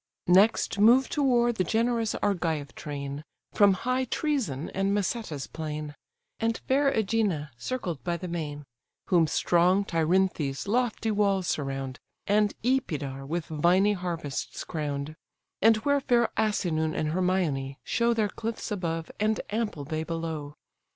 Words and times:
Next 0.25 0.79
move 0.79 1.09
to 1.09 1.21
war 1.21 1.53
the 1.53 1.63
generous 1.63 2.15
Argive 2.23 2.73
train, 2.73 3.23
From 3.53 3.73
high 3.73 4.07
Trœzenè, 4.07 4.71
and 4.73 4.95
Maseta's 4.95 5.45
plain, 5.45 5.93
And 6.39 6.57
fair 6.67 6.91
Ægina 6.91 7.51
circled 7.59 8.03
by 8.03 8.17
the 8.17 8.27
main: 8.27 8.65
Whom 9.09 9.27
strong 9.27 9.85
Tyrinthe's 9.85 10.67
lofty 10.67 11.11
walls 11.11 11.45
surround, 11.47 11.99
And 12.25 12.55
Epidaure 12.63 13.27
with 13.27 13.45
viny 13.45 13.93
harvests 13.93 14.63
crown'd: 14.63 15.15
And 15.61 15.77
where 15.85 16.01
fair 16.01 16.29
Asinen 16.35 16.95
and 16.95 17.09
Hermoin 17.09 17.75
show 17.83 18.15
Their 18.15 18.29
cliffs 18.29 18.71
above, 18.71 19.11
and 19.19 19.39
ample 19.51 19.85
bay 19.85 20.03
below. 20.03 20.55